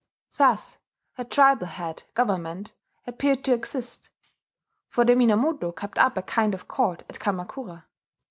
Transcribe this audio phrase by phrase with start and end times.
[0.35, 0.79] Thus
[1.15, 2.73] a triple headed government
[3.05, 4.09] appeared to exist;
[4.89, 7.83] for the Minamoto kept up a kind of court at Kamakura.